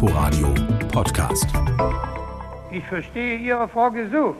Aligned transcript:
Inforadio 0.00 0.54
Podcast. 0.92 1.48
Ich 2.70 2.86
verstehe 2.86 3.36
Ihre 3.36 3.66
Frage 3.66 4.08
so, 4.12 4.36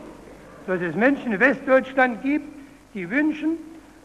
dass 0.65 0.79
es 0.79 0.95
Menschen 0.95 1.33
in 1.33 1.39
Westdeutschland 1.41 2.21
gibt, 2.21 2.45
die 2.93 3.09
wünschen, 3.09 3.57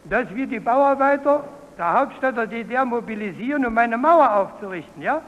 dass 0.03 0.27
wir 0.35 0.47
die 0.47 0.59
Bauarbeiter 0.59 1.45
der 1.77 1.93
Hauptstadt 1.93 2.35
der 2.35 2.47
DDR 2.47 2.83
mobilisieren, 2.83 3.65
um 3.65 3.77
eine 3.77 3.97
Mauer 3.97 4.35
aufzurichten. 4.35 5.01
Ja? 5.01 5.21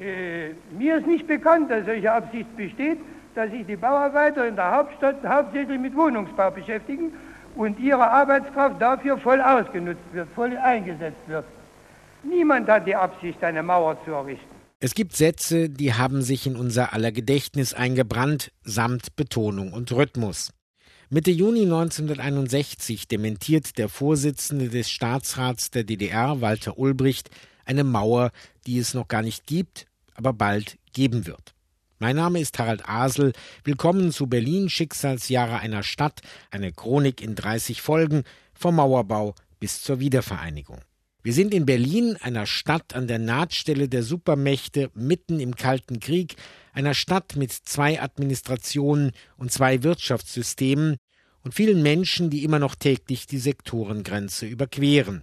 Äh, 0.00 0.54
mir 0.76 0.96
ist 0.96 1.06
nicht 1.06 1.28
bekannt, 1.28 1.70
dass 1.70 1.86
solche 1.86 2.10
Absicht 2.10 2.56
besteht, 2.56 2.98
dass 3.36 3.52
sich 3.52 3.64
die 3.64 3.76
Bauarbeiter 3.76 4.48
in 4.48 4.56
der 4.56 4.72
Hauptstadt 4.72 5.18
hauptsächlich 5.24 5.78
mit 5.78 5.94
Wohnungsbau 5.94 6.50
beschäftigen 6.50 7.12
und 7.54 7.78
ihre 7.78 8.10
Arbeitskraft 8.10 8.82
dafür 8.82 9.16
voll 9.16 9.40
ausgenutzt 9.40 10.12
wird, 10.12 10.26
voll 10.34 10.56
eingesetzt 10.56 11.28
wird. 11.28 11.44
Niemand 12.24 12.68
hat 12.68 12.84
die 12.84 12.96
Absicht, 12.96 13.44
eine 13.44 13.62
Mauer 13.62 13.96
zu 14.04 14.10
errichten. 14.10 14.59
Es 14.82 14.94
gibt 14.94 15.14
Sätze, 15.14 15.68
die 15.68 15.92
haben 15.92 16.22
sich 16.22 16.46
in 16.46 16.56
unser 16.56 16.94
aller 16.94 17.12
Gedächtnis 17.12 17.74
eingebrannt, 17.74 18.50
samt 18.64 19.14
Betonung 19.14 19.74
und 19.74 19.92
Rhythmus. 19.92 20.54
Mitte 21.10 21.30
Juni 21.30 21.64
1961 21.64 23.06
dementiert 23.06 23.76
der 23.76 23.90
Vorsitzende 23.90 24.70
des 24.70 24.90
Staatsrats 24.90 25.70
der 25.70 25.84
DDR, 25.84 26.40
Walter 26.40 26.78
Ulbricht, 26.78 27.28
eine 27.66 27.84
Mauer, 27.84 28.30
die 28.66 28.78
es 28.78 28.94
noch 28.94 29.06
gar 29.06 29.20
nicht 29.20 29.46
gibt, 29.46 29.84
aber 30.14 30.32
bald 30.32 30.78
geben 30.94 31.26
wird. 31.26 31.52
Mein 31.98 32.16
Name 32.16 32.40
ist 32.40 32.58
Harald 32.58 32.88
Asel. 32.88 33.34
Willkommen 33.64 34.12
zu 34.12 34.28
Berlin 34.28 34.70
Schicksalsjahre 34.70 35.58
einer 35.58 35.82
Stadt, 35.82 36.22
eine 36.50 36.72
Chronik 36.72 37.20
in 37.20 37.34
30 37.34 37.82
Folgen 37.82 38.24
vom 38.54 38.76
Mauerbau 38.76 39.34
bis 39.58 39.82
zur 39.82 40.00
Wiedervereinigung. 40.00 40.80
Wir 41.22 41.34
sind 41.34 41.52
in 41.52 41.66
Berlin, 41.66 42.16
einer 42.22 42.46
Stadt 42.46 42.94
an 42.94 43.06
der 43.06 43.18
Nahtstelle 43.18 43.88
der 43.88 44.02
Supermächte 44.02 44.90
mitten 44.94 45.38
im 45.38 45.54
Kalten 45.54 46.00
Krieg, 46.00 46.36
einer 46.72 46.94
Stadt 46.94 47.36
mit 47.36 47.52
zwei 47.52 48.00
Administrationen 48.00 49.12
und 49.36 49.52
zwei 49.52 49.82
Wirtschaftssystemen 49.82 50.96
und 51.42 51.54
vielen 51.54 51.82
Menschen, 51.82 52.30
die 52.30 52.42
immer 52.42 52.58
noch 52.58 52.74
täglich 52.74 53.26
die 53.26 53.38
Sektorengrenze 53.38 54.46
überqueren. 54.46 55.22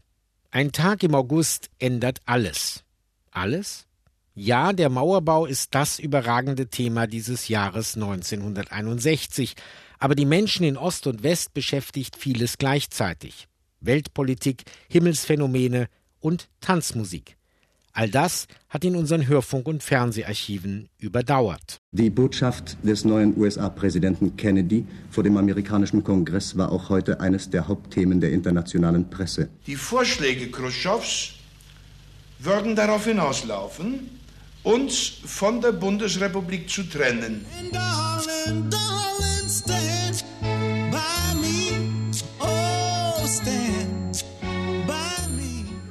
Ein 0.51 0.71
Tag 0.71 1.01
im 1.01 1.15
August 1.15 1.69
ändert 1.79 2.19
alles. 2.25 2.83
Alles? 3.31 3.87
Ja, 4.35 4.73
der 4.73 4.89
Mauerbau 4.89 5.47
ist 5.47 5.73
das 5.73 5.97
überragende 5.97 6.67
Thema 6.67 7.07
dieses 7.07 7.47
Jahres 7.47 7.95
1961, 7.95 9.55
aber 9.97 10.13
die 10.13 10.25
Menschen 10.25 10.63
in 10.63 10.77
Ost 10.77 11.07
und 11.07 11.23
West 11.23 11.55
beschäftigt 11.55 12.15
vieles 12.15 12.59
gleichzeitig. 12.59 13.47
Weltpolitik, 13.81 14.63
Himmelsphänomene 14.89 15.87
und 16.19 16.49
Tanzmusik. 16.61 17.37
All 17.97 18.09
das 18.09 18.45
hat 18.69 18.85
in 18.85 18.95
unseren 18.95 19.27
Hörfunk- 19.27 19.67
und 19.67 19.81
Fernseharchiven 19.81 20.87
überdauert. 20.99 21.77
Die 21.91 22.11
Botschaft 22.11 22.77
des 22.83 23.05
neuen 23.05 23.35
USA-Präsidenten 23.35 24.37
Kennedy 24.37 24.85
vor 25.09 25.23
dem 25.23 25.35
amerikanischen 25.35 26.03
Kongress 26.03 26.55
war 26.55 26.71
auch 26.71 26.89
heute 26.89 27.19
eines 27.21 27.49
der 27.49 27.67
Hauptthemen 27.67 28.21
der 28.21 28.33
internationalen 28.33 29.09
Presse. 29.09 29.49
Die 29.65 29.75
Vorschläge 29.75 30.51
Khrushchevs 30.51 31.33
würden 32.37 32.75
darauf 32.75 33.05
hinauslaufen, 33.05 34.11
uns 34.61 35.13
von 35.25 35.59
der 35.61 35.71
Bundesrepublik 35.71 36.69
zu 36.69 36.83
trennen. 36.83 37.45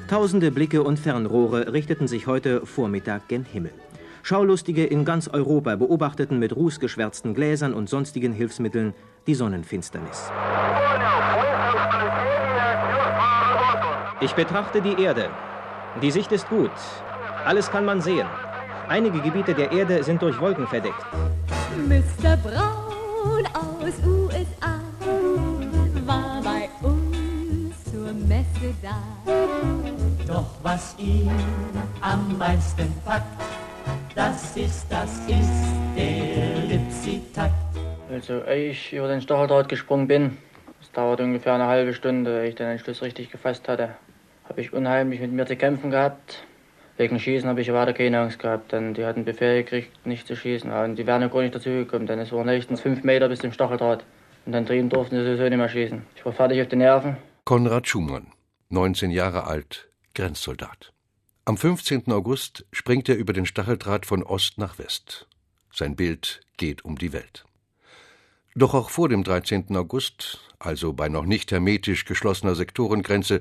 Tausende 0.08 0.52
Blicke 0.52 0.84
und 0.84 1.00
Fernrohre 1.00 1.72
richteten 1.72 2.06
sich 2.06 2.28
heute 2.28 2.64
Vormittag 2.64 3.26
gen 3.26 3.44
Himmel. 3.44 3.72
Schaulustige 4.22 4.84
in 4.84 5.04
ganz 5.04 5.26
Europa 5.26 5.74
beobachteten 5.74 6.38
mit 6.38 6.54
rußgeschwärzten 6.54 7.34
Gläsern 7.34 7.74
und 7.74 7.88
sonstigen 7.88 8.32
Hilfsmitteln 8.32 8.94
die 9.26 9.34
Sonnenfinsternis. 9.34 10.30
Ich 14.20 14.32
betrachte 14.34 14.80
die 14.80 15.02
Erde. 15.02 15.28
Die 16.00 16.12
Sicht 16.12 16.30
ist 16.30 16.48
gut. 16.48 16.70
Alles 17.44 17.68
kann 17.68 17.84
man 17.84 18.00
sehen. 18.00 18.28
Einige 18.88 19.18
Gebiete 19.20 19.54
der 19.54 19.72
Erde 19.72 20.04
sind 20.04 20.22
durch 20.22 20.40
Wolken 20.40 20.68
verdeckt. 20.68 21.04
Mr. 21.88 22.36
Braun 22.36 23.44
aus 23.54 23.94
USA 24.04 24.76
da. 28.82 29.02
Doch 30.26 30.50
was 30.62 30.96
ihn 30.98 31.30
am 32.00 32.36
meisten 32.38 32.92
packt, 33.04 33.24
das 34.14 34.56
ist, 34.56 34.86
das 34.90 35.18
ist 35.26 35.96
der 35.96 36.64
Lipsitakt. 36.68 37.54
Also, 38.10 38.42
ehe 38.44 38.70
ich 38.70 38.92
über 38.92 39.08
den 39.08 39.20
Stacheldraht 39.20 39.68
gesprungen 39.68 40.08
bin, 40.08 40.38
es 40.80 40.90
dauerte 40.92 41.24
ungefähr 41.24 41.54
eine 41.54 41.66
halbe 41.66 41.92
Stunde, 41.94 42.42
ehe 42.42 42.48
ich 42.48 42.54
den 42.54 42.68
Entschluss 42.68 43.02
richtig 43.02 43.30
gefasst 43.30 43.68
hatte, 43.68 43.96
habe 44.48 44.60
ich 44.60 44.72
unheimlich 44.72 45.20
mit 45.20 45.32
mir 45.32 45.46
zu 45.46 45.56
kämpfen 45.56 45.90
gehabt. 45.90 46.44
Wegen 46.96 47.20
Schießen 47.20 47.48
habe 47.48 47.60
ich 47.60 47.70
weiter 47.72 47.92
keine 47.92 48.20
Angst 48.20 48.38
gehabt, 48.38 48.72
denn 48.72 48.94
die 48.94 49.04
hatten 49.04 49.24
Befehl 49.26 49.62
gekriegt, 49.62 50.06
nicht 50.06 50.26
zu 50.26 50.34
schießen. 50.34 50.72
Und 50.72 50.96
die 50.96 51.06
wären 51.06 51.20
ja 51.20 51.28
gar 51.28 51.42
nicht 51.42 51.54
dazugekommen, 51.54 52.06
denn 52.06 52.18
es 52.20 52.32
waren 52.32 52.48
höchstens 52.48 52.80
fünf 52.80 53.04
Meter 53.04 53.28
bis 53.28 53.40
zum 53.40 53.52
Stacheldraht. 53.52 54.04
Und 54.46 54.52
dann 54.52 54.64
drüben 54.64 54.88
durften 54.88 55.16
sie 55.16 55.24
sowieso 55.24 55.42
nicht 55.42 55.56
mehr 55.56 55.68
schießen. 55.68 56.02
Ich 56.14 56.24
war 56.24 56.32
fertig 56.32 56.62
auf 56.62 56.68
die 56.68 56.76
Nerven. 56.76 57.18
Konrad 57.44 57.86
Schumann, 57.86 58.28
19 58.68 59.12
Jahre 59.12 59.44
alt, 59.46 59.88
Grenzsoldat. 60.14 60.92
Am 61.44 61.56
15. 61.56 62.10
August 62.10 62.66
springt 62.72 63.08
er 63.08 63.14
über 63.14 63.32
den 63.32 63.46
Stacheldraht 63.46 64.06
von 64.06 64.24
Ost 64.24 64.58
nach 64.58 64.78
West. 64.80 65.28
Sein 65.72 65.94
Bild 65.94 66.40
geht 66.56 66.84
um 66.84 66.98
die 66.98 67.12
Welt. 67.12 67.44
Doch 68.56 68.74
auch 68.74 68.90
vor 68.90 69.08
dem 69.08 69.22
13. 69.22 69.76
August, 69.76 70.40
also 70.58 70.92
bei 70.92 71.08
noch 71.08 71.26
nicht 71.26 71.52
hermetisch 71.52 72.06
geschlossener 72.06 72.56
Sektorengrenze, 72.56 73.40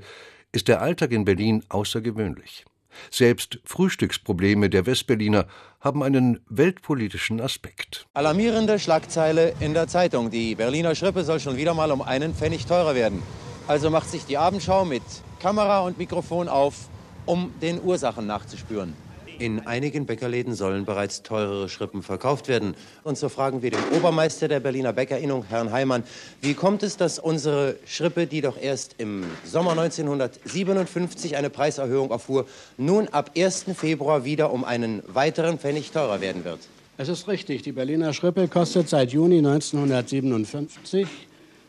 ist 0.52 0.68
der 0.68 0.81
Alltag 0.81 1.12
in 1.12 1.25
Berlin 1.25 1.64
außergewöhnlich. 1.69 2.66
Selbst 3.09 3.59
Frühstücksprobleme 3.66 4.69
der 4.69 4.85
Westberliner 4.85 5.47
haben 5.81 6.03
einen 6.03 6.40
weltpolitischen 6.50 7.41
Aspekt. 7.41 8.06
Alarmierende 8.14 8.78
Schlagzeile 8.78 9.56
in 9.59 9.74
der 9.74 9.88
Zeitung. 9.88 10.30
Die 10.30 10.53
Berliner 10.53 10.94
Schrippe 10.94 11.24
soll 11.24 11.40
schon 11.40 11.58
wieder 11.58 11.74
mal 11.74 11.91
um 11.91 12.03
einen 12.03 12.35
Pfennig 12.35 12.68
teurer 12.68 12.94
werden. 12.94 13.24
Also 13.68 13.90
macht 13.90 14.12
sich 14.12 14.26
die 14.26 14.38
Abendschau 14.38 14.86
mit 14.86 15.02
Kamera 15.42 15.80
und 15.80 15.98
Mikrofon 15.98 16.48
auf, 16.48 16.88
um 17.26 17.52
den 17.64 17.81
Ursachen 17.84 18.28
nachzuspüren. 18.28 18.94
In 19.40 19.66
einigen 19.66 20.06
Bäckerläden 20.06 20.53
sollen 20.53 20.86
bereits 20.86 21.24
teurere 21.24 21.68
Schrippen 21.68 22.03
verkauft 22.03 22.48
werden. 22.48 22.76
Und 23.03 23.18
so 23.18 23.28
fragen 23.28 23.64
wir 23.64 23.72
den 23.72 23.84
Obermeister 23.98 24.48
der 24.48 24.59
Berliner 24.59 24.94
Bäckerinnung, 24.94 25.46
Herrn 25.50 25.72
Heimann, 25.72 26.03
wie 26.42 26.53
kommt 26.53 26.84
es, 26.84 26.96
dass 26.96 27.18
unsere 27.18 27.78
Schrippe, 27.88 28.28
die 28.28 28.42
doch 28.42 28.56
erst 28.62 28.96
im 29.00 29.26
Sommer 29.44 29.72
1957 29.72 31.36
eine 31.36 31.50
Preiserhöhung 31.50 32.12
erfuhr, 32.12 32.46
nun 32.78 33.08
ab 33.08 33.32
1. 33.36 33.66
Februar 33.76 34.26
wieder 34.26 34.53
um 34.53 34.64
einen 34.64 35.02
weiteren 35.08 35.58
Pfennig 35.58 35.92
teurer 35.92 36.22
werden 36.22 36.46
wird? 36.46 36.59
Es 36.97 37.09
ist 37.09 37.28
richtig, 37.28 37.64
die 37.64 37.72
Berliner 37.72 38.14
Schrippe 38.14 38.47
kostet 38.47 38.90
seit 38.90 39.12
Juni 39.12 39.40
1957 39.40 41.08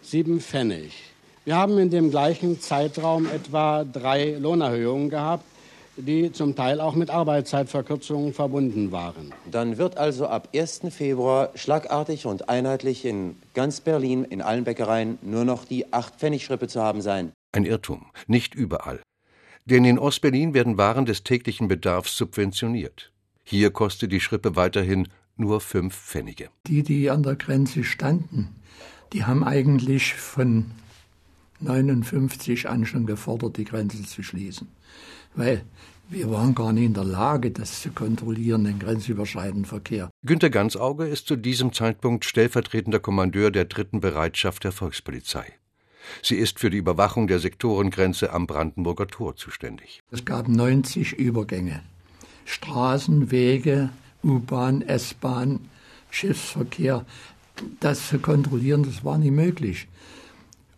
sieben 0.02 0.40
Pfennig. 0.40 0.92
Wir 1.46 1.56
haben 1.56 1.78
in 1.78 1.90
dem 1.90 2.10
gleichen 2.10 2.60
Zeitraum 2.60 3.26
etwa 3.26 3.84
drei 3.84 4.32
Lohnerhöhungen 4.32 5.08
gehabt 5.08 5.44
die 5.96 6.30
zum 6.32 6.54
Teil 6.54 6.80
auch 6.80 6.94
mit 6.94 7.10
Arbeitszeitverkürzungen 7.10 8.34
verbunden 8.34 8.92
waren. 8.92 9.32
Dann 9.50 9.78
wird 9.78 9.96
also 9.96 10.26
ab 10.26 10.50
1. 10.54 10.82
Februar 10.90 11.50
schlagartig 11.54 12.26
und 12.26 12.48
einheitlich 12.48 13.04
in 13.04 13.36
ganz 13.54 13.80
Berlin 13.80 14.24
in 14.24 14.42
allen 14.42 14.64
Bäckereien 14.64 15.18
nur 15.22 15.44
noch 15.44 15.64
die 15.64 15.86
8-Pfennig-Schrippe 15.86 16.68
zu 16.68 16.82
haben 16.82 17.00
sein. 17.00 17.32
Ein 17.52 17.64
Irrtum, 17.64 18.06
nicht 18.26 18.54
überall. 18.54 19.00
Denn 19.64 19.84
in 19.84 19.98
Ostberlin 19.98 20.54
werden 20.54 20.76
Waren 20.76 21.06
des 21.06 21.24
täglichen 21.24 21.66
Bedarfs 21.66 22.16
subventioniert. 22.16 23.10
Hier 23.42 23.70
kostet 23.70 24.12
die 24.12 24.20
Schrippe 24.20 24.54
weiterhin 24.54 25.08
nur 25.36 25.60
fünf 25.60 25.96
Pfennige. 25.96 26.50
Die, 26.66 26.82
die 26.82 27.10
an 27.10 27.22
der 27.22 27.36
Grenze 27.36 27.84
standen, 27.84 28.54
die 29.12 29.24
haben 29.24 29.44
eigentlich 29.44 30.14
von 30.14 30.66
59 31.60 32.68
an 32.68 32.86
schon 32.86 33.06
gefordert, 33.06 33.56
die 33.56 33.64
Grenze 33.64 34.02
zu 34.02 34.22
schließen 34.22 34.68
weil 35.36 35.64
wir 36.08 36.30
waren 36.30 36.54
gar 36.54 36.72
nicht 36.72 36.84
in 36.84 36.94
der 36.94 37.04
Lage, 37.04 37.50
das 37.50 37.82
zu 37.82 37.90
kontrollieren, 37.90 38.64
den 38.64 38.78
grenzüberschreitenden 38.78 39.64
Verkehr. 39.64 40.10
Günter 40.24 40.50
Gansauge 40.50 41.06
ist 41.06 41.26
zu 41.26 41.36
diesem 41.36 41.72
Zeitpunkt 41.72 42.24
stellvertretender 42.24 43.00
Kommandeur 43.00 43.50
der 43.50 43.64
dritten 43.64 44.00
Bereitschaft 44.00 44.64
der 44.64 44.72
Volkspolizei. 44.72 45.52
Sie 46.22 46.36
ist 46.36 46.60
für 46.60 46.70
die 46.70 46.78
Überwachung 46.78 47.26
der 47.26 47.40
Sektorengrenze 47.40 48.32
am 48.32 48.46
Brandenburger 48.46 49.08
Tor 49.08 49.34
zuständig. 49.34 50.02
Es 50.12 50.24
gab 50.24 50.46
90 50.46 51.14
Übergänge. 51.14 51.82
Straßen, 52.44 53.32
Wege, 53.32 53.90
U-Bahn, 54.22 54.82
S-Bahn, 54.82 55.68
Schiffsverkehr. 56.10 57.04
Das 57.80 58.08
zu 58.08 58.20
kontrollieren, 58.20 58.84
das 58.84 59.04
war 59.04 59.18
nicht 59.18 59.32
möglich. 59.32 59.88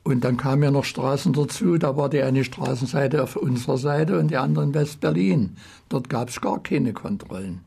Und 0.09 0.25
dann 0.25 0.39
kamen 0.39 0.63
ja 0.63 0.71
noch 0.71 0.87
Straßen 0.87 1.35
dazu. 1.35 1.77
Da 1.77 1.95
war 1.99 2.09
die 2.09 2.23
eine 2.23 2.43
Straßenseite 2.43 3.23
auf 3.23 3.37
unserer 3.37 3.77
Seite 3.77 4.19
und 4.19 4.31
die 4.31 4.39
andere 4.39 4.65
in 4.65 4.73
West-Berlin. 4.73 5.59
Dort 5.91 6.09
gab 6.09 6.31
es 6.31 6.41
gar 6.41 6.63
keine 6.63 6.95
Kontrollen. 6.95 7.61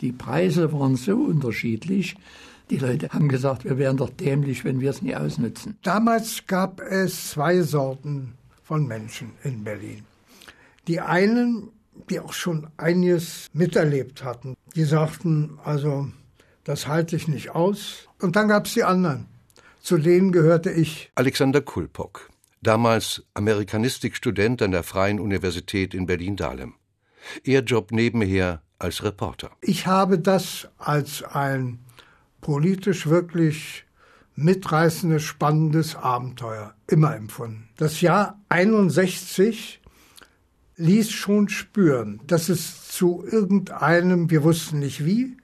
Die 0.00 0.12
Preise 0.12 0.72
waren 0.72 0.94
so 0.94 1.16
unterschiedlich. 1.16 2.14
Die 2.70 2.76
Leute 2.76 3.08
haben 3.08 3.28
gesagt, 3.28 3.64
wir 3.64 3.76
wären 3.76 3.96
doch 3.96 4.10
dämlich, 4.10 4.64
wenn 4.64 4.80
wir 4.80 4.90
es 4.90 5.02
nie 5.02 5.16
ausnutzen. 5.16 5.78
Damals 5.82 6.46
gab 6.46 6.80
es 6.80 7.30
zwei 7.30 7.60
Sorten 7.62 8.34
von 8.62 8.86
Menschen 8.86 9.32
in 9.42 9.64
Berlin. 9.64 10.04
Die 10.86 11.00
einen, 11.00 11.70
die 12.08 12.20
auch 12.20 12.34
schon 12.34 12.68
einiges 12.76 13.48
miterlebt 13.52 14.22
hatten, 14.22 14.54
die 14.76 14.84
sagten, 14.84 15.58
also 15.64 16.06
das 16.62 16.86
halte 16.86 17.16
ich 17.16 17.26
nicht 17.26 17.50
aus. 17.50 18.06
Und 18.20 18.36
dann 18.36 18.46
gab 18.46 18.66
es 18.66 18.74
die 18.74 18.84
anderen. 18.84 19.26
Zu 19.80 19.98
denen 19.98 20.32
gehörte 20.32 20.70
ich. 20.70 21.10
Alexander 21.14 21.60
Kulpok, 21.60 22.30
damals 22.62 23.24
Amerikanistikstudent 23.34 24.62
an 24.62 24.72
der 24.72 24.82
Freien 24.82 25.20
Universität 25.20 25.94
in 25.94 26.06
Berlin-Dahlem. 26.06 26.74
Er 27.44 27.62
Job 27.62 27.90
nebenher 27.92 28.62
als 28.78 29.02
Reporter. 29.02 29.50
Ich 29.60 29.86
habe 29.86 30.18
das 30.18 30.68
als 30.78 31.22
ein 31.22 31.80
politisch 32.40 33.06
wirklich 33.06 33.84
mitreißendes, 34.36 35.22
spannendes 35.22 35.96
Abenteuer 35.96 36.74
immer 36.86 37.14
empfunden. 37.14 37.68
Das 37.76 38.00
Jahr 38.00 38.40
61 38.48 39.80
ließ 40.76 41.10
schon 41.10 41.48
spüren, 41.48 42.20
dass 42.26 42.48
es 42.48 42.88
zu 42.88 43.24
irgendeinem, 43.30 44.30
wir 44.30 44.42
wussten 44.42 44.78
nicht 44.78 45.04
wie, 45.04 45.36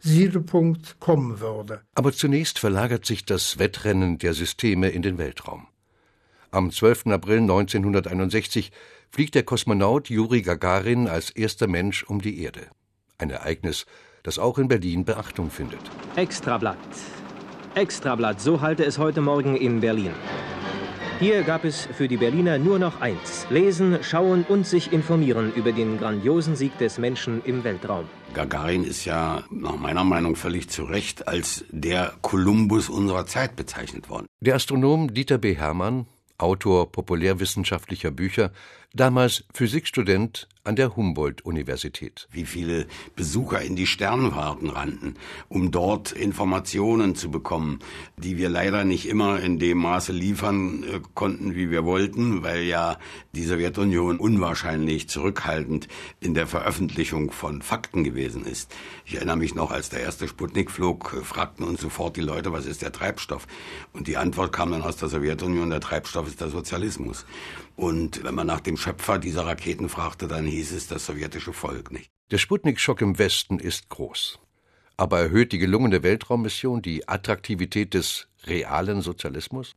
Siedepunkt 0.00 1.00
kommen 1.00 1.40
würde. 1.40 1.80
Aber 1.94 2.12
zunächst 2.12 2.58
verlagert 2.58 3.04
sich 3.04 3.24
das 3.24 3.58
Wettrennen 3.58 4.18
der 4.18 4.34
Systeme 4.34 4.90
in 4.90 5.02
den 5.02 5.18
Weltraum. 5.18 5.66
Am 6.50 6.70
12. 6.70 7.08
April 7.08 7.38
1961 7.40 8.72
fliegt 9.10 9.34
der 9.34 9.42
Kosmonaut 9.42 10.08
Juri 10.08 10.42
Gagarin 10.42 11.08
als 11.08 11.30
erster 11.30 11.66
Mensch 11.66 12.04
um 12.04 12.20
die 12.20 12.42
Erde. 12.42 12.68
Ein 13.18 13.30
Ereignis, 13.30 13.86
das 14.22 14.38
auch 14.38 14.58
in 14.58 14.68
Berlin 14.68 15.04
Beachtung 15.04 15.50
findet. 15.50 15.80
Extrablatt. 16.16 16.78
Extrablatt, 17.74 18.40
so 18.40 18.60
halte 18.60 18.84
es 18.84 18.98
heute 18.98 19.20
Morgen 19.20 19.56
in 19.56 19.80
Berlin. 19.80 20.12
Hier 21.20 21.42
gab 21.42 21.64
es 21.64 21.86
für 21.86 22.06
die 22.06 22.16
Berliner 22.16 22.58
nur 22.58 22.78
noch 22.78 23.00
eins: 23.00 23.44
Lesen, 23.50 23.98
schauen 24.02 24.44
und 24.48 24.64
sich 24.64 24.92
informieren 24.92 25.52
über 25.52 25.72
den 25.72 25.98
grandiosen 25.98 26.54
Sieg 26.54 26.78
des 26.78 26.98
Menschen 26.98 27.42
im 27.44 27.64
Weltraum. 27.64 28.04
Gagarin 28.34 28.84
ist 28.84 29.04
ja 29.04 29.42
nach 29.50 29.76
meiner 29.76 30.04
Meinung 30.04 30.36
völlig 30.36 30.68
zu 30.68 30.84
Recht 30.84 31.26
als 31.26 31.64
der 31.70 32.12
Kolumbus 32.22 32.88
unserer 32.88 33.26
Zeit 33.26 33.56
bezeichnet 33.56 34.08
worden. 34.08 34.26
Der 34.38 34.54
Astronom 34.54 35.12
Dieter 35.12 35.38
B. 35.38 35.56
Hermann, 35.56 36.06
Autor 36.38 36.92
populärwissenschaftlicher 36.92 38.12
Bücher, 38.12 38.52
damals 38.94 39.44
Physikstudent 39.52 40.48
an 40.64 40.76
der 40.76 40.96
Humboldt-Universität. 40.96 42.28
Wie 42.30 42.44
viele 42.44 42.86
Besucher 43.16 43.62
in 43.62 43.74
die 43.74 43.86
Sternwarten 43.86 44.68
rannten, 44.68 45.14
um 45.48 45.70
dort 45.70 46.12
Informationen 46.12 47.14
zu 47.14 47.30
bekommen, 47.30 47.78
die 48.18 48.36
wir 48.36 48.50
leider 48.50 48.84
nicht 48.84 49.08
immer 49.08 49.40
in 49.40 49.58
dem 49.58 49.78
Maße 49.78 50.12
liefern 50.12 50.84
äh, 50.84 51.00
konnten, 51.14 51.54
wie 51.54 51.70
wir 51.70 51.86
wollten, 51.86 52.42
weil 52.42 52.64
ja 52.64 52.98
die 53.32 53.44
Sowjetunion 53.44 54.18
unwahrscheinlich 54.18 55.08
zurückhaltend 55.08 55.88
in 56.20 56.34
der 56.34 56.46
Veröffentlichung 56.46 57.30
von 57.30 57.62
Fakten 57.62 58.04
gewesen 58.04 58.44
ist. 58.44 58.74
Ich 59.06 59.14
erinnere 59.14 59.38
mich 59.38 59.54
noch, 59.54 59.70
als 59.70 59.88
der 59.88 60.00
erste 60.00 60.28
Sputnik 60.28 60.70
flog, 60.70 61.16
äh, 61.18 61.24
fragten 61.24 61.64
uns 61.64 61.80
sofort 61.80 62.16
die 62.16 62.20
Leute, 62.20 62.52
was 62.52 62.66
ist 62.66 62.82
der 62.82 62.92
Treibstoff? 62.92 63.46
Und 63.94 64.06
die 64.06 64.18
Antwort 64.18 64.52
kam 64.52 64.70
dann 64.72 64.82
aus 64.82 64.96
der 64.96 65.08
Sowjetunion, 65.08 65.70
der 65.70 65.80
Treibstoff 65.80 66.26
ist 66.26 66.42
der 66.42 66.48
Sozialismus. 66.48 67.24
Und 67.78 68.24
wenn 68.24 68.34
man 68.34 68.48
nach 68.48 68.58
dem 68.58 68.76
Schöpfer 68.76 69.20
dieser 69.20 69.46
Raketen 69.46 69.88
fragte, 69.88 70.26
dann 70.26 70.44
hieß 70.44 70.72
es 70.72 70.88
das 70.88 71.06
sowjetische 71.06 71.52
Volk 71.52 71.92
nicht. 71.92 72.10
Der 72.32 72.38
Sputnik-Schock 72.38 73.00
im 73.02 73.20
Westen 73.20 73.60
ist 73.60 73.88
groß. 73.88 74.40
Aber 74.96 75.20
erhöht 75.20 75.52
die 75.52 75.58
gelungene 75.58 76.02
Weltraummission 76.02 76.82
die 76.82 77.08
Attraktivität 77.08 77.94
des 77.94 78.26
realen 78.46 79.00
Sozialismus? 79.00 79.76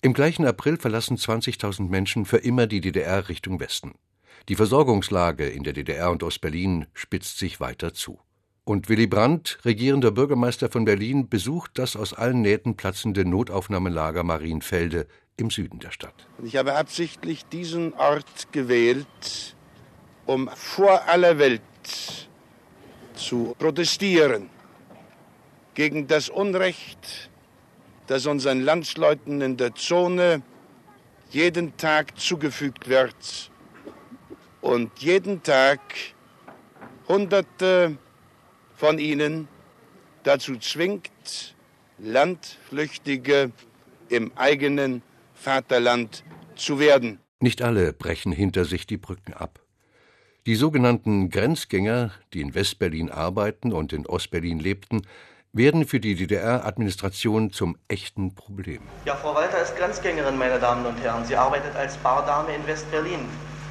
Im 0.00 0.12
gleichen 0.12 0.46
April 0.46 0.76
verlassen 0.76 1.16
20.000 1.16 1.88
Menschen 1.88 2.24
für 2.24 2.36
immer 2.36 2.68
die 2.68 2.80
DDR 2.80 3.28
Richtung 3.28 3.58
Westen. 3.58 3.96
Die 4.48 4.54
Versorgungslage 4.54 5.48
in 5.48 5.64
der 5.64 5.72
DDR 5.72 6.12
und 6.12 6.22
Ostberlin 6.22 6.86
spitzt 6.94 7.38
sich 7.38 7.58
weiter 7.58 7.94
zu. 7.94 8.20
Und 8.62 8.88
Willy 8.88 9.08
Brandt, 9.08 9.58
regierender 9.64 10.12
Bürgermeister 10.12 10.68
von 10.68 10.84
Berlin, 10.84 11.28
besucht 11.28 11.72
das 11.74 11.96
aus 11.96 12.14
allen 12.14 12.42
Nähten 12.42 12.76
platzende 12.76 13.24
Notaufnahmelager 13.24 14.22
Marienfelde 14.22 15.08
im 15.36 15.50
Süden 15.50 15.78
der 15.80 15.90
Stadt. 15.90 16.14
Ich 16.42 16.56
habe 16.56 16.74
absichtlich 16.74 17.44
diesen 17.46 17.92
Ort 17.94 18.52
gewählt, 18.52 19.54
um 20.24 20.48
vor 20.54 21.08
aller 21.08 21.38
Welt 21.38 21.60
zu 23.14 23.54
protestieren 23.58 24.48
gegen 25.74 26.06
das 26.06 26.28
Unrecht, 26.28 27.30
das 28.06 28.26
unseren 28.26 28.62
Landsleuten 28.62 29.40
in 29.40 29.56
der 29.56 29.74
Zone 29.74 30.42
jeden 31.30 31.76
Tag 31.76 32.18
zugefügt 32.18 32.88
wird 32.88 33.50
und 34.60 34.90
jeden 35.00 35.42
Tag 35.42 35.80
Hunderte 37.08 37.98
von 38.74 38.98
ihnen 38.98 39.48
dazu 40.22 40.56
zwingt, 40.58 41.54
Landflüchtige 41.98 43.52
im 44.08 44.32
eigenen 44.36 45.02
Vaterland 45.36 46.24
zu 46.56 46.80
werden. 46.80 47.20
Nicht 47.38 47.62
alle 47.62 47.92
brechen 47.92 48.32
hinter 48.32 48.64
sich 48.64 48.86
die 48.86 48.96
Brücken 48.96 49.34
ab. 49.34 49.60
Die 50.46 50.54
sogenannten 50.54 51.28
Grenzgänger, 51.28 52.12
die 52.32 52.40
in 52.40 52.54
Westberlin 52.54 53.10
arbeiten 53.10 53.72
und 53.72 53.92
in 53.92 54.06
Ostberlin 54.06 54.58
lebten, 54.58 55.02
werden 55.52 55.86
für 55.86 56.00
die 56.00 56.14
DDR-Administration 56.14 57.50
zum 57.50 57.78
echten 57.88 58.34
Problem. 58.34 58.82
Ja, 59.04 59.16
Frau 59.16 59.34
Walter 59.34 59.62
ist 59.62 59.76
Grenzgängerin, 59.76 60.36
meine 60.36 60.58
Damen 60.58 60.84
und 60.86 61.00
Herren. 61.02 61.24
Sie 61.24 61.36
arbeitet 61.36 61.74
als 61.76 61.96
Bardame 61.96 62.54
in 62.54 62.66
Westberlin. 62.66 63.20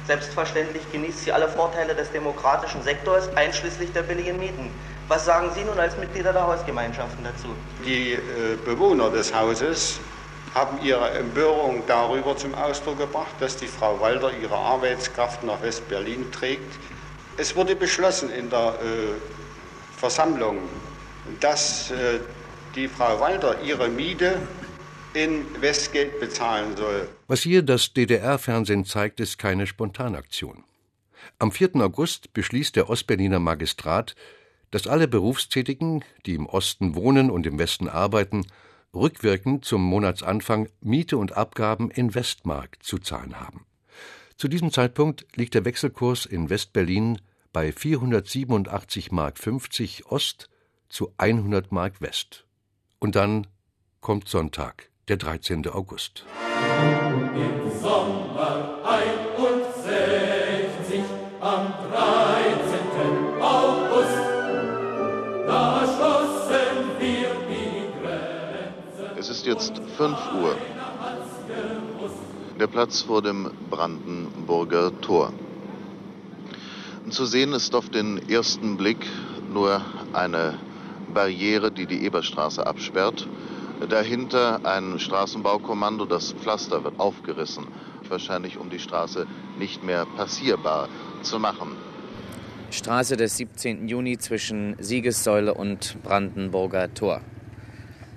Selbstverständlich 0.06 0.82
genießt 0.92 1.24
sie 1.24 1.32
alle 1.32 1.48
Vorteile 1.48 1.94
des 1.94 2.10
demokratischen 2.12 2.82
Sektors, 2.82 3.28
einschließlich 3.36 3.92
der 3.92 4.02
billigen 4.02 4.38
Mieten. 4.38 4.70
Was 5.08 5.24
sagen 5.24 5.50
Sie 5.54 5.64
nun 5.64 5.78
als 5.78 5.96
Mitglieder 5.96 6.32
der 6.32 6.46
Hausgemeinschaften 6.46 7.24
dazu? 7.24 7.48
Die 7.84 8.12
äh, 8.12 8.18
Bewohner 8.64 9.10
des 9.10 9.34
Hauses 9.34 10.00
haben 10.56 10.82
ihre 10.82 11.10
Empörung 11.10 11.82
darüber 11.86 12.34
zum 12.34 12.54
Ausdruck 12.54 12.96
gebracht, 12.96 13.34
dass 13.40 13.58
die 13.58 13.66
Frau 13.66 14.00
Walter 14.00 14.32
ihre 14.40 14.56
Arbeitskraft 14.56 15.44
nach 15.44 15.60
West-Berlin 15.60 16.32
trägt. 16.32 16.78
Es 17.36 17.54
wurde 17.54 17.76
beschlossen 17.76 18.30
in 18.30 18.48
der 18.48 18.78
äh, 18.80 19.98
Versammlung, 19.98 20.60
dass 21.40 21.90
äh, 21.90 22.20
die 22.74 22.88
Frau 22.88 23.20
Walter 23.20 23.60
ihre 23.60 23.88
Miete 23.88 24.38
in 25.12 25.44
Westgeld 25.60 26.18
bezahlen 26.20 26.74
soll. 26.74 27.06
Was 27.26 27.42
hier 27.42 27.62
das 27.62 27.92
DDR-Fernsehen 27.92 28.86
zeigt, 28.86 29.20
ist 29.20 29.36
keine 29.36 29.66
Spontanaktion. 29.66 30.64
Am 31.38 31.52
4. 31.52 31.76
August 31.76 32.32
beschließt 32.32 32.76
der 32.76 32.88
Ostberliner 32.88 33.40
Magistrat, 33.40 34.14
dass 34.70 34.86
alle 34.86 35.06
Berufstätigen, 35.06 36.02
die 36.24 36.34
im 36.34 36.46
Osten 36.46 36.94
wohnen 36.94 37.30
und 37.30 37.46
im 37.46 37.58
Westen 37.58 37.90
arbeiten, 37.90 38.46
rückwirkend 38.96 39.64
zum 39.64 39.82
Monatsanfang 39.82 40.68
Miete 40.80 41.18
und 41.18 41.36
Abgaben 41.36 41.90
in 41.90 42.14
Westmark 42.14 42.82
zu 42.82 42.98
zahlen 42.98 43.38
haben. 43.38 43.66
Zu 44.36 44.48
diesem 44.48 44.70
Zeitpunkt 44.70 45.26
liegt 45.36 45.54
der 45.54 45.64
Wechselkurs 45.64 46.26
in 46.26 46.50
Westberlin 46.50 47.20
bei 47.52 47.72
487 47.72 49.12
Mark 49.12 49.38
50 49.38 50.06
Ost 50.06 50.50
zu 50.88 51.12
100 51.16 51.72
Mark 51.72 52.00
West. 52.00 52.44
Und 52.98 53.16
dann 53.16 53.46
kommt 54.00 54.28
Sonntag, 54.28 54.90
der 55.08 55.16
13. 55.16 55.68
August. 55.68 56.26
Im 57.34 57.80
Sommer 57.80 58.80
61 58.84 59.25
ist 69.46 69.70
jetzt 69.70 69.80
5 69.96 70.18
Uhr. 70.42 70.56
Der 72.58 72.66
Platz 72.66 73.02
vor 73.02 73.22
dem 73.22 73.50
Brandenburger 73.70 75.00
Tor. 75.00 75.32
Zu 77.10 77.26
sehen 77.26 77.52
ist 77.52 77.74
auf 77.76 77.88
den 77.88 78.28
ersten 78.28 78.76
Blick 78.76 79.06
nur 79.52 79.82
eine 80.12 80.54
Barriere, 81.14 81.70
die 81.70 81.86
die 81.86 82.04
Eberstraße 82.04 82.66
absperrt. 82.66 83.28
Dahinter 83.88 84.60
ein 84.64 84.98
Straßenbaukommando, 84.98 86.06
das 86.06 86.32
Pflaster 86.32 86.82
wird 86.82 86.98
aufgerissen, 86.98 87.68
wahrscheinlich 88.08 88.58
um 88.58 88.68
die 88.68 88.80
Straße 88.80 89.28
nicht 89.58 89.84
mehr 89.84 90.06
passierbar 90.16 90.88
zu 91.22 91.38
machen. 91.38 91.76
Straße 92.72 93.16
des 93.16 93.36
17. 93.36 93.86
Juni 93.86 94.18
zwischen 94.18 94.74
Siegessäule 94.80 95.54
und 95.54 96.02
Brandenburger 96.02 96.92
Tor. 96.92 97.20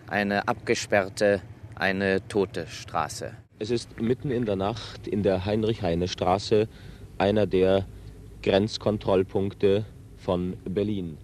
Eine 0.09 0.47
abgesperrte, 0.47 1.39
eine 1.75 2.27
tote 2.27 2.65
Straße. 2.65 3.31
Es 3.59 3.69
ist 3.69 4.01
mitten 4.01 4.31
in 4.31 4.45
der 4.45 4.55
Nacht 4.55 5.07
in 5.07 5.21
der 5.21 5.45
Heinrich-Heine-Straße, 5.45 6.67
einer 7.19 7.45
der 7.45 7.85
Grenzkontrollpunkte 8.41 9.85
von 10.17 10.57
Berlin. 10.65 11.19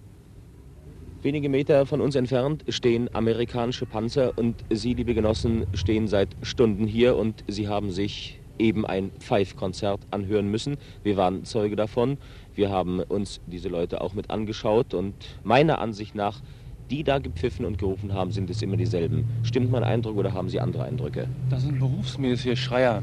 Wenige 1.24 1.50
Meter 1.50 1.88
von 1.88 2.00
uns 2.00 2.14
entfernt 2.14 2.64
stehen 2.70 3.10
amerikanische 3.16 3.88
Panzer 3.88 4.38
und 4.38 4.64
Sie, 4.70 4.94
liebe 4.94 5.16
Genossen, 5.16 5.66
stehen 5.74 6.08
seit 6.08 6.36
Stunden 6.44 6.86
hier 6.86 7.16
und 7.16 7.44
Sie 7.48 7.68
haben 7.68 7.90
sich 7.90 8.40
eben 8.60 8.86
ein 8.86 9.10
Pfeifkonzert 9.18 10.02
anhören 10.12 10.52
müssen. 10.52 10.78
Wir 11.02 11.18
waren 11.18 11.44
Zeuge 11.44 11.76
davon. 11.76 12.20
Wir 12.54 12.70
haben 12.70 13.00
uns 13.00 13.42
diese 13.48 13.70
Leute 13.70 14.02
auch 14.02 14.14
mit 14.14 14.30
angeschaut 14.30 14.94
und 14.94 15.16
meiner 15.44 15.80
Ansicht 15.80 16.14
nach, 16.14 16.42
die 16.90 17.04
da 17.04 17.20
gepfiffen 17.20 17.66
und 17.66 17.78
gerufen 17.78 18.14
haben, 18.14 18.32
sind 18.32 18.50
es 18.50 18.62
immer 18.62 18.78
dieselben. 18.78 19.26
Stimmt 19.44 19.72
mein 19.72 19.84
Eindruck 19.84 20.18
oder 20.18 20.34
haben 20.34 20.50
Sie 20.50 20.60
andere 20.60 20.84
Eindrücke? 20.84 21.28
Das 21.50 21.64
sind 21.64 21.80
berufsmäßige 21.80 22.60
Schreier, 22.60 23.02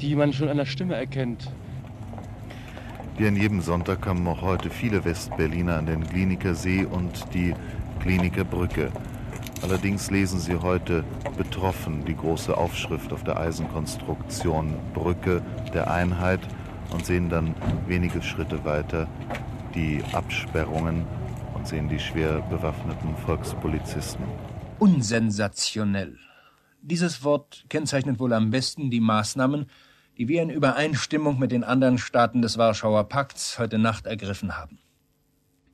die 0.00 0.14
man 0.14 0.32
schon 0.32 0.48
an 0.48 0.56
der 0.56 0.66
Stimme 0.66 0.94
erkennt. 0.94 1.50
Wie 3.18 3.26
an 3.26 3.36
jedem 3.36 3.60
Sonntag 3.60 4.02
kamen 4.02 4.26
auch 4.28 4.40
heute 4.40 4.70
viele 4.70 5.04
Westberliner 5.04 5.78
an 5.78 5.86
den 5.86 6.06
Kliniker 6.08 6.54
See 6.54 6.84
und 6.84 7.34
die 7.34 7.54
Kliniker 8.00 8.44
Brücke. 8.44 8.90
Allerdings 9.62 10.10
lesen 10.10 10.38
sie 10.38 10.56
heute 10.56 11.04
betroffen 11.36 12.04
die 12.06 12.16
große 12.16 12.56
Aufschrift 12.56 13.12
auf 13.12 13.24
der 13.24 13.38
Eisenkonstruktion 13.38 14.74
Brücke 14.94 15.42
der 15.74 15.90
Einheit 15.90 16.40
und 16.92 17.04
sehen 17.04 17.28
dann 17.28 17.54
wenige 17.86 18.22
Schritte 18.22 18.64
weiter 18.64 19.06
die 19.74 20.02
Absperrungen 20.12 21.04
und 21.60 21.68
sehen 21.68 21.90
die 21.90 21.98
schwer 21.98 22.40
bewaffneten 22.48 23.14
Volkspolizisten. 23.18 24.24
Unsensationell. 24.78 26.16
Dieses 26.80 27.22
Wort 27.22 27.66
kennzeichnet 27.68 28.18
wohl 28.18 28.32
am 28.32 28.50
besten 28.50 28.90
die 28.90 29.00
Maßnahmen, 29.00 29.66
die 30.16 30.26
wir 30.26 30.40
in 30.40 30.48
Übereinstimmung 30.48 31.38
mit 31.38 31.52
den 31.52 31.62
anderen 31.62 31.98
Staaten 31.98 32.40
des 32.40 32.56
Warschauer 32.56 33.10
Pakts 33.10 33.58
heute 33.58 33.78
Nacht 33.78 34.06
ergriffen 34.06 34.56
haben. 34.56 34.78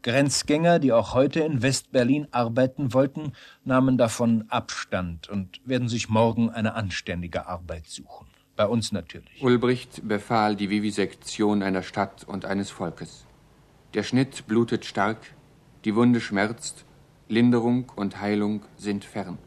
Grenzgänger, 0.03 0.81
die 0.81 0.93
auch 0.93 1.15
heute 1.15 1.39
in 1.41 1.63
Westberlin 1.63 2.27
arbeiten 2.33 2.93
wollten, 2.93 3.35
nahmen 3.63 3.97
davon 3.97 4.45
Abstand 4.49 5.29
und 5.29 5.61
werden 5.65 5.89
sich 5.89 6.09
morgen 6.09 6.51
eine 6.51 6.75
anständige 6.75 7.47
Arbeit 7.47 7.87
suchen. 7.87 8.27
Bei 8.57 8.67
uns 8.67 8.91
natürlich. 8.91 9.41
Ulbricht 9.41 10.09
befahl 10.09 10.57
die 10.57 10.69
Vivisektion 10.69 11.63
einer 11.63 11.85
Stadt 11.85 12.25
und 12.25 12.45
eines 12.45 12.71
Volkes. 12.71 13.25
Der 13.95 14.03
Schnitt 14.03 14.49
blutet 14.49 14.85
stark, 14.85 15.36
die 15.87 15.95
Wunde 15.95 16.21
schmerzt, 16.21 16.85
Linderung 17.29 17.93
und 17.95 18.21
Heilung 18.21 18.63
sind 18.77 19.05
fern. 19.05 19.39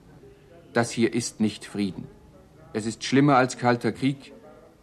Das 0.72 0.90
hier 0.90 1.14
ist 1.14 1.42
nicht 1.42 1.66
Frieden. 1.66 2.08
Es 2.72 2.86
ist 2.86 3.04
schlimmer 3.04 3.36
als 3.36 3.58
kalter 3.58 3.92
Krieg 3.92 4.32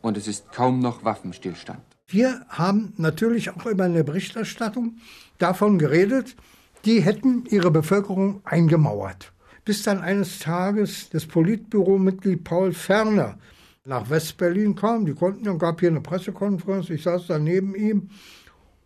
und 0.02 0.18
es 0.18 0.28
ist 0.28 0.52
kaum 0.52 0.80
noch 0.80 1.02
Waffenstillstand. 1.02 1.80
Wir 2.08 2.44
haben 2.50 2.92
natürlich 2.98 3.50
auch 3.50 3.64
in 3.64 3.94
der 3.94 4.02
Berichterstattung 4.02 4.98
davon 5.38 5.78
geredet, 5.78 6.36
die 6.84 7.00
hätten 7.00 7.46
ihre 7.48 7.70
Bevölkerung 7.70 8.42
eingemauert. 8.44 9.32
Bis 9.64 9.82
dann 9.82 10.00
eines 10.00 10.40
Tages 10.40 11.08
das 11.08 11.24
Politbüromitglied 11.24 12.44
Paul 12.44 12.74
Ferner 12.74 13.38
nach 13.86 14.10
Westberlin 14.10 14.74
kam. 14.74 15.06
Die 15.06 15.14
konnten, 15.14 15.44
dann 15.44 15.58
gab 15.58 15.80
hier 15.80 15.88
eine 15.88 16.02
Pressekonferenz, 16.02 16.90
ich 16.90 17.02
saß 17.02 17.28
da 17.28 17.38
neben 17.38 17.74
ihm 17.74 18.10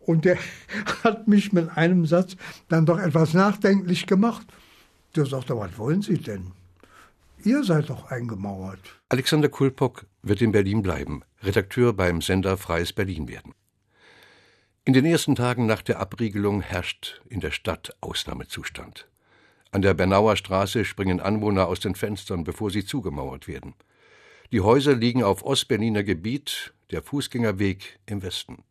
und 0.05 0.25
der 0.25 0.37
hat 1.03 1.27
mich 1.27 1.53
mit 1.53 1.77
einem 1.77 2.05
Satz 2.05 2.35
dann 2.69 2.85
doch 2.85 2.99
etwas 2.99 3.33
nachdenklich 3.33 4.07
gemacht. 4.07 4.45
Der 5.15 5.25
sagte, 5.25 5.57
was 5.57 5.77
wollen 5.77 6.01
Sie 6.01 6.17
denn? 6.17 6.51
Ihr 7.43 7.63
seid 7.63 7.89
doch 7.89 8.11
eingemauert. 8.11 8.79
Alexander 9.09 9.49
Kulpok 9.49 10.05
wird 10.21 10.41
in 10.41 10.51
Berlin 10.51 10.83
bleiben, 10.83 11.23
Redakteur 11.41 11.93
beim 11.93 12.21
Sender 12.21 12.55
Freies 12.55 12.93
Berlin 12.93 13.27
werden. 13.27 13.53
In 14.85 14.93
den 14.93 15.05
ersten 15.05 15.35
Tagen 15.35 15.65
nach 15.65 15.81
der 15.81 15.99
Abriegelung 15.99 16.61
herrscht 16.61 17.21
in 17.29 17.39
der 17.39 17.51
Stadt 17.51 17.95
Ausnahmezustand. 18.01 19.07
An 19.71 19.81
der 19.81 19.93
Bernauer 19.93 20.35
Straße 20.35 20.85
springen 20.85 21.19
Anwohner 21.19 21.67
aus 21.67 21.79
den 21.79 21.95
Fenstern, 21.95 22.43
bevor 22.43 22.71
sie 22.71 22.83
zugemauert 22.85 23.47
werden. 23.47 23.73
Die 24.51 24.61
Häuser 24.61 24.95
liegen 24.95 25.23
auf 25.23 25.43
Ostberliner 25.43 26.03
Gebiet, 26.03 26.73
der 26.91 27.01
Fußgängerweg 27.01 27.99
im 28.05 28.21
Westen. 28.21 28.63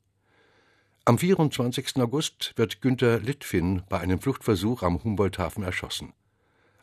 Am 1.10 1.18
24. 1.18 1.96
August 1.96 2.52
wird 2.54 2.80
Günter 2.80 3.18
Litfin 3.18 3.82
bei 3.88 3.98
einem 3.98 4.20
Fluchtversuch 4.20 4.84
am 4.84 5.02
Humboldthafen 5.02 5.64
erschossen. 5.64 6.12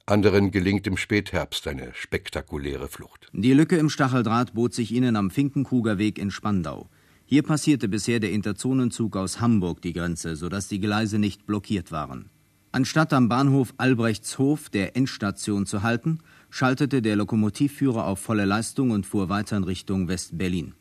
Anderen 0.05 0.51
gelingt 0.51 0.85
im 0.85 0.97
Spätherbst 0.97 1.65
eine 1.65 1.93
spektakuläre 1.93 2.89
Flucht. 2.89 3.29
Die 3.31 3.53
Lücke 3.53 3.77
im 3.77 3.89
Stacheldraht 3.89 4.53
bot 4.53 4.73
sich 4.73 4.91
ihnen 4.91 5.15
am 5.15 5.31
Finkenkruger 5.31 5.97
Weg 5.97 6.19
in 6.19 6.29
Spandau. 6.29 6.89
Hier 7.25 7.41
passierte 7.41 7.87
bisher 7.87 8.19
der 8.19 8.33
Interzonenzug 8.33 9.15
aus 9.15 9.39
Hamburg 9.39 9.81
die 9.81 9.93
Grenze, 9.93 10.35
sodass 10.35 10.67
die 10.67 10.81
Gleise 10.81 11.19
nicht 11.19 11.47
blockiert 11.47 11.93
waren. 11.93 12.29
Anstatt 12.73 13.13
am 13.13 13.29
Bahnhof 13.29 13.73
Albrechtshof 13.77 14.67
der 14.67 14.97
Endstation 14.97 15.65
zu 15.65 15.83
halten, 15.83 16.19
schaltete 16.49 17.01
der 17.01 17.15
Lokomotivführer 17.15 18.05
auf 18.05 18.19
volle 18.19 18.43
Leistung 18.43 18.91
und 18.91 19.05
fuhr 19.05 19.29
weiter 19.29 19.55
in 19.55 19.63
Richtung 19.63 20.09
West-Berlin. 20.09 20.73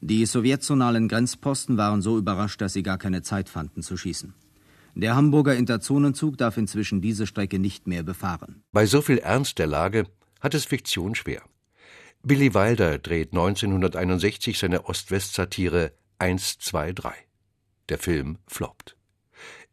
Die 0.00 0.26
sowjetzonalen 0.26 1.08
Grenzposten 1.08 1.76
waren 1.76 2.02
so 2.02 2.18
überrascht, 2.18 2.60
dass 2.60 2.72
sie 2.72 2.82
gar 2.82 2.98
keine 2.98 3.22
Zeit 3.22 3.48
fanden 3.48 3.82
zu 3.82 3.96
schießen. 3.96 4.34
Der 4.94 5.14
Hamburger 5.14 5.54
Interzonenzug 5.54 6.38
darf 6.38 6.56
inzwischen 6.56 7.00
diese 7.00 7.26
Strecke 7.26 7.58
nicht 7.58 7.86
mehr 7.86 8.02
befahren. 8.02 8.62
Bei 8.72 8.86
so 8.86 9.02
viel 9.02 9.18
Ernst 9.18 9.58
der 9.58 9.66
Lage 9.66 10.06
hat 10.40 10.54
es 10.54 10.64
Fiktion 10.64 11.14
schwer. 11.14 11.42
Billy 12.22 12.54
Wilder 12.54 12.98
dreht 12.98 13.32
1961 13.32 14.58
seine 14.58 14.86
Ost-West-Satire 14.86 15.92
1, 16.18 16.58
2, 16.58 16.92
3. 16.92 17.12
Der 17.90 17.98
Film 17.98 18.38
floppt. 18.46 18.96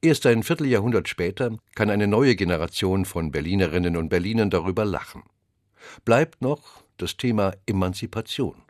Erst 0.02 0.26
ein 0.26 0.44
Vierteljahrhundert 0.44 1.08
später 1.08 1.58
kann 1.76 1.90
eine 1.90 2.08
neue 2.08 2.36
Generation 2.36 3.06
von 3.06 3.32
Berlinerinnen 3.32 3.96
und 3.96 4.10
Berlinern 4.10 4.50
darüber 4.50 4.84
lachen. 4.84 5.24
Bleibt 6.04 6.42
noch 6.42 6.84
das 6.98 7.16
Thema 7.16 7.54
Emanzipation. 7.66 8.63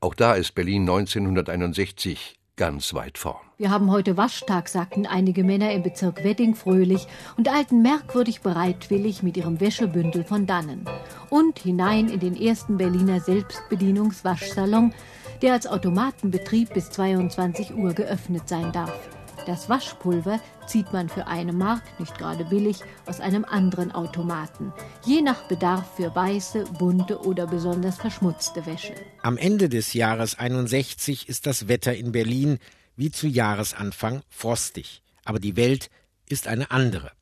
Auch 0.00 0.14
da 0.14 0.34
ist 0.34 0.54
Berlin 0.54 0.82
1961 0.82 2.38
ganz 2.56 2.94
weit 2.94 3.18
vorn. 3.18 3.44
Wir 3.56 3.70
haben 3.70 3.90
heute 3.90 4.16
Waschtag, 4.16 4.68
sagten 4.68 5.06
einige 5.06 5.42
Männer 5.42 5.72
im 5.72 5.82
Bezirk 5.82 6.22
Wedding 6.22 6.54
fröhlich 6.54 7.06
und 7.36 7.48
eilten 7.48 7.82
merkwürdig 7.82 8.40
bereitwillig 8.40 9.24
mit 9.24 9.36
ihrem 9.36 9.60
Wäschebündel 9.60 10.22
von 10.22 10.46
dannen. 10.46 10.84
Und 11.30 11.58
hinein 11.58 12.08
in 12.08 12.20
den 12.20 12.36
ersten 12.36 12.76
Berliner 12.76 13.20
Selbstbedienungswaschsalon, 13.20 14.94
der 15.42 15.54
als 15.54 15.66
Automatenbetrieb 15.66 16.74
bis 16.74 16.90
22 16.90 17.74
Uhr 17.74 17.92
geöffnet 17.92 18.48
sein 18.48 18.70
darf. 18.72 19.17
Das 19.46 19.68
Waschpulver 19.68 20.40
zieht 20.66 20.92
man 20.92 21.08
für 21.08 21.26
eine 21.26 21.52
Mark, 21.52 21.82
nicht 21.98 22.16
gerade 22.18 22.44
billig, 22.44 22.80
aus 23.06 23.20
einem 23.20 23.44
anderen 23.44 23.92
Automaten. 23.92 24.72
Je 25.04 25.22
nach 25.22 25.48
Bedarf 25.48 25.96
für 25.96 26.14
weiße, 26.14 26.64
bunte 26.78 27.20
oder 27.20 27.46
besonders 27.46 27.96
verschmutzte 27.96 28.66
Wäsche. 28.66 28.94
Am 29.22 29.36
Ende 29.36 29.68
des 29.68 29.94
Jahres 29.94 30.38
61 30.38 31.28
ist 31.28 31.46
das 31.46 31.68
Wetter 31.68 31.94
in 31.94 32.12
Berlin 32.12 32.58
wie 32.96 33.10
zu 33.10 33.26
Jahresanfang 33.26 34.22
frostig. 34.28 35.02
Aber 35.24 35.38
die 35.38 35.56
Welt 35.56 35.90
ist 36.28 36.46
eine 36.46 36.70
andere. 36.70 37.12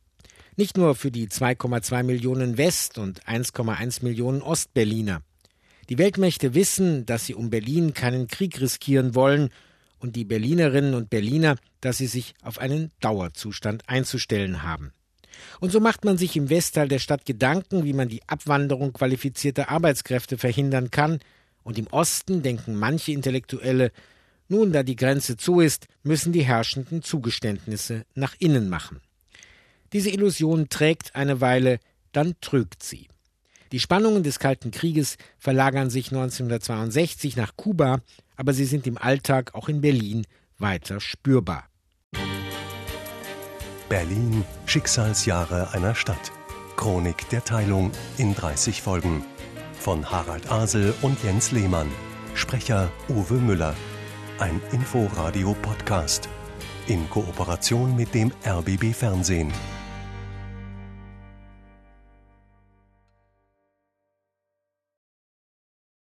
Nicht 0.57 0.77
nur 0.77 0.95
für 0.95 1.11
die 1.11 1.29
2,2 1.29 2.03
Millionen 2.03 2.57
West- 2.57 2.99
und 2.99 3.23
1,1 3.25 4.03
Millionen 4.03 4.41
Ostberliner. 4.43 5.21
Die 5.89 5.99
Weltmächte 5.99 6.55
wissen, 6.55 7.07
dass 7.07 7.27
sie 7.27 7.35
um 7.35 7.51
Berlin 7.51 7.95
keinen 7.95 8.27
Krieg 8.27 8.61
riskieren 8.61 9.15
wollen 9.15 9.51
und 9.99 10.17
die 10.17 10.25
Berlinerinnen 10.25 10.95
und 10.95 11.11
Berliner, 11.11 11.57
dass 11.81 11.99
sie 11.99 12.07
sich 12.07 12.35
auf 12.43 12.59
einen 12.59 12.91
Dauerzustand 13.00 13.88
einzustellen 13.88 14.62
haben. 14.62 14.93
Und 15.61 15.73
so 15.73 15.81
macht 15.81 16.05
man 16.05 16.19
sich 16.19 16.37
im 16.37 16.50
Westteil 16.50 16.88
der 16.88 16.99
Stadt 16.99 17.26
Gedanken, 17.26 17.85
wie 17.85 17.93
man 17.93 18.09
die 18.09 18.23
Abwanderung 18.26 18.93
qualifizierter 18.93 19.69
Arbeitskräfte 19.71 20.38
verhindern 20.38 20.91
kann, 20.91 21.21
und 21.62 21.79
im 21.79 21.88
Osten 21.88 22.43
denken 22.43 22.76
manche 22.76 23.11
Intellektuelle, 23.11 23.91
nun 24.49 24.73
da 24.73 24.85
die 24.85 24.95
Grenze 24.95 25.37
zu 25.37 25.59
ist, 25.59 25.88
müssen 26.05 26.33
die 26.33 26.45
Herrschenden 26.45 27.03
Zugeständnisse 27.03 28.05
nach 28.15 28.37
innen 28.38 28.69
machen. 28.69 29.00
Diese 29.93 30.11
Illusion 30.11 30.69
trägt 30.69 31.17
eine 31.17 31.41
Weile, 31.41 31.81
dann 32.12 32.35
trügt 32.41 32.85
sie. 32.85 33.09
Die 33.73 33.81
Spannungen 33.81 34.23
des 34.23 34.38
Kalten 34.38 34.71
Krieges 34.71 35.17
verlagern 35.38 35.91
sich 35.91 36.12
1962 36.12 37.37
nach 37.37 37.57
Kuba, 37.57 38.00
aber 38.37 38.52
sie 38.52 38.64
sind 38.64 38.87
im 38.87 38.99
Alltag 38.99 39.55
auch 39.55 39.69
in 39.69 39.81
Berlin 39.81 40.26
weiter 40.59 41.00
spürbar. 41.00 41.69
Berlin 43.88 44.45
Schicksalsjahre 44.66 45.73
einer 45.73 45.95
Stadt. 45.95 46.33
Chronik 46.76 47.28
der 47.31 47.45
Teilung 47.45 47.93
in 48.19 48.35
30 48.35 48.83
Folgen. 48.83 49.25
Von 49.78 50.11
Harald 50.11 50.50
Asel 50.50 50.93
und 51.02 51.23
Jens 51.23 51.52
Lehmann. 51.52 51.88
Sprecher 52.35 52.90
Uwe 53.09 53.35
Müller. 53.35 53.75
Ein 54.38 54.61
Inforadio-Podcast. 54.73 56.28
In 56.88 57.09
Kooperation 57.09 57.97
mit 57.97 58.12
dem 58.14 58.33
RBB 58.45 58.93
Fernsehen. 58.93 59.52